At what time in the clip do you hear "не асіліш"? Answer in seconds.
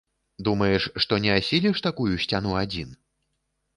1.27-1.83